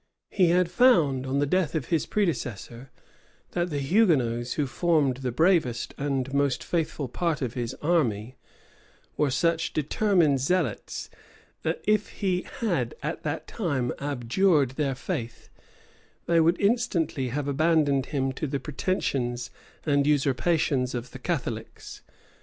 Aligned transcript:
He 0.31 0.47
had 0.47 0.71
found, 0.71 1.27
on 1.27 1.37
the 1.37 1.45
death 1.45 1.75
of 1.75 1.89
his 1.89 2.07
predecessor, 2.07 2.89
that 3.51 3.69
the 3.69 3.77
Hugonots, 3.77 4.53
who 4.53 4.65
formed 4.65 5.17
the 5.17 5.31
bravest 5.31 5.93
and 5.95 6.33
most 6.33 6.63
faithful 6.63 7.07
part 7.07 7.43
of 7.43 7.53
his 7.53 7.75
army, 7.83 8.35
were 9.15 9.29
such 9.29 9.73
determined 9.73 10.39
zealots, 10.39 11.11
that 11.61 11.81
if 11.83 12.07
he 12.13 12.47
had 12.61 12.95
at 13.03 13.21
that 13.21 13.45
time 13.45 13.93
abjured 13.99 14.71
their 14.71 14.95
faith, 14.95 15.49
they 16.25 16.39
would 16.39 16.59
instantly 16.59 17.27
have 17.27 17.47
abandoned 17.47 18.07
him 18.07 18.31
to 18.31 18.47
the 18.47 18.59
pretensions 18.59 19.51
and 19.85 20.07
usurpations 20.07 20.95
of 20.95 21.11
the 21.11 21.19
Catholics. 21.19 22.01